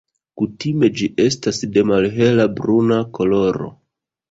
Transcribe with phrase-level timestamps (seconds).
[0.41, 3.73] Kutime ĝi estas de malhela bruna koloro.